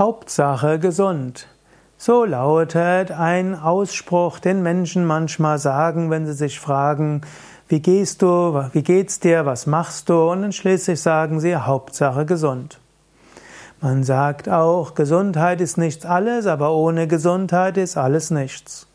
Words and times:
Hauptsache 0.00 0.78
gesund. 0.78 1.46
So 1.98 2.24
lautet 2.24 3.10
ein 3.10 3.54
Ausspruch, 3.54 4.38
den 4.38 4.62
Menschen 4.62 5.04
manchmal 5.04 5.58
sagen, 5.58 6.08
wenn 6.08 6.24
sie 6.24 6.32
sich 6.32 6.58
fragen, 6.58 7.20
wie 7.68 7.80
gehst 7.80 8.22
du, 8.22 8.64
wie 8.72 8.82
geht's 8.82 9.20
dir, 9.20 9.44
was 9.44 9.66
machst 9.66 10.08
du? 10.08 10.30
Und 10.30 10.40
dann 10.40 10.52
schließlich 10.52 10.98
sagen 11.02 11.38
sie, 11.38 11.54
Hauptsache 11.54 12.24
gesund. 12.24 12.80
Man 13.82 14.02
sagt 14.02 14.48
auch, 14.48 14.94
Gesundheit 14.94 15.60
ist 15.60 15.76
nichts 15.76 16.06
alles, 16.06 16.46
aber 16.46 16.72
ohne 16.72 17.06
Gesundheit 17.06 17.76
ist 17.76 17.98
alles 17.98 18.30
nichts. 18.30 18.86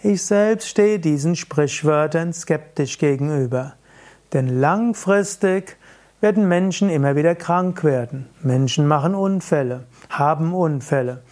Ich 0.00 0.22
selbst 0.22 0.68
stehe 0.68 1.00
diesen 1.00 1.34
Sprichwörtern 1.34 2.32
skeptisch 2.32 2.98
gegenüber. 2.98 3.72
Denn 4.32 4.60
langfristig 4.60 5.76
werden 6.26 6.48
Menschen 6.48 6.90
immer 6.90 7.14
wieder 7.14 7.36
krank 7.36 7.84
werden. 7.84 8.26
Menschen 8.42 8.88
machen 8.88 9.14
Unfälle, 9.14 9.84
haben 10.10 10.54
Unfälle. 10.54 11.22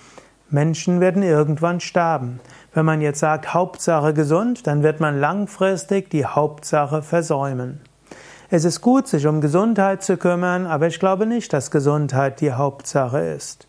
Menschen 0.50 1.00
werden 1.00 1.24
irgendwann 1.24 1.80
sterben. 1.80 2.38
Wenn 2.72 2.84
man 2.84 3.00
jetzt 3.00 3.18
sagt, 3.18 3.54
Hauptsache 3.54 4.14
gesund, 4.14 4.68
dann 4.68 4.84
wird 4.84 5.00
man 5.00 5.18
langfristig 5.18 6.10
die 6.10 6.24
Hauptsache 6.24 7.02
versäumen. 7.02 7.80
Es 8.50 8.64
ist 8.64 8.82
gut, 8.82 9.08
sich 9.08 9.26
um 9.26 9.40
Gesundheit 9.40 10.04
zu 10.04 10.16
kümmern, 10.16 10.64
aber 10.64 10.86
ich 10.86 11.00
glaube 11.00 11.26
nicht, 11.26 11.52
dass 11.52 11.72
Gesundheit 11.72 12.40
die 12.40 12.52
Hauptsache 12.52 13.18
ist. 13.18 13.66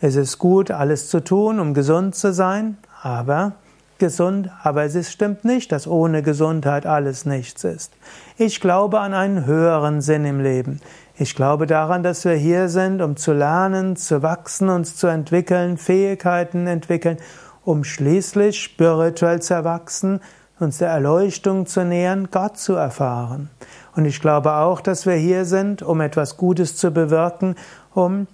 Es 0.00 0.14
ist 0.14 0.38
gut, 0.38 0.70
alles 0.70 1.08
zu 1.08 1.18
tun, 1.18 1.58
um 1.58 1.74
gesund 1.74 2.14
zu 2.14 2.32
sein, 2.32 2.78
aber 3.02 3.54
gesund, 3.98 4.50
aber 4.62 4.84
es 4.84 5.10
stimmt 5.10 5.44
nicht, 5.44 5.72
dass 5.72 5.86
ohne 5.86 6.22
Gesundheit 6.22 6.86
alles 6.86 7.26
nichts 7.26 7.64
ist. 7.64 7.92
Ich 8.36 8.60
glaube 8.60 9.00
an 9.00 9.14
einen 9.14 9.46
höheren 9.46 10.00
Sinn 10.00 10.24
im 10.24 10.40
Leben. 10.40 10.80
Ich 11.16 11.34
glaube 11.34 11.66
daran, 11.66 12.02
dass 12.02 12.24
wir 12.24 12.34
hier 12.34 12.68
sind, 12.68 13.02
um 13.02 13.16
zu 13.16 13.32
lernen, 13.32 13.96
zu 13.96 14.22
wachsen, 14.22 14.68
uns 14.68 14.96
zu 14.96 15.08
entwickeln, 15.08 15.76
Fähigkeiten 15.76 16.66
entwickeln, 16.66 17.18
um 17.64 17.84
schließlich 17.84 18.60
spirituell 18.60 19.42
zu 19.42 19.54
erwachsen, 19.54 20.20
uns 20.60 20.78
der 20.78 20.88
Erleuchtung 20.88 21.66
zu 21.66 21.84
nähern, 21.84 22.28
Gott 22.30 22.56
zu 22.56 22.74
erfahren. 22.74 23.50
Und 23.94 24.04
ich 24.04 24.20
glaube 24.20 24.54
auch, 24.54 24.80
dass 24.80 25.06
wir 25.06 25.14
hier 25.14 25.44
sind, 25.44 25.82
um 25.82 26.00
etwas 26.00 26.36
Gutes 26.36 26.76
zu 26.76 26.92
bewirken, 26.92 27.56
um 27.94 28.26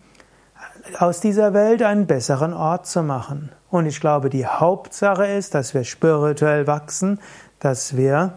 aus 0.99 1.21
dieser 1.21 1.55
Welt 1.55 1.83
einen 1.83 2.07
besseren 2.07 2.53
Ort 2.53 2.87
zu 2.87 3.03
machen. 3.03 3.51
Und 3.71 3.87
ich 3.87 4.01
glaube, 4.01 4.31
die 4.31 4.47
Hauptsache 4.47 5.27
ist, 5.27 5.55
dass 5.55 5.75
wir 5.75 5.85
spirituell 5.85 6.67
wachsen, 6.67 7.19
dass 7.59 7.97
wir 7.97 8.35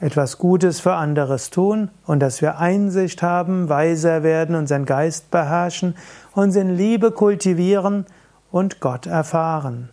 etwas 0.00 0.38
Gutes 0.38 0.80
für 0.80 0.94
anderes 0.94 1.50
tun 1.50 1.90
und 2.06 2.20
dass 2.20 2.42
wir 2.42 2.58
Einsicht 2.58 3.22
haben, 3.22 3.68
weiser 3.68 4.24
werden, 4.24 4.56
unseren 4.56 4.84
Geist 4.84 5.30
beherrschen, 5.30 5.94
uns 6.34 6.56
in 6.56 6.76
Liebe 6.76 7.12
kultivieren 7.12 8.06
und 8.50 8.80
Gott 8.80 9.06
erfahren. 9.06 9.90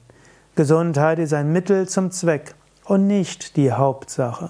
Gesundheit 0.55 1.19
ist 1.19 1.33
ein 1.33 1.51
Mittel 1.53 1.87
zum 1.87 2.11
Zweck 2.11 2.55
und 2.85 3.05
nicht 3.05 3.55
die 3.55 3.71
Hauptsache. 3.71 4.49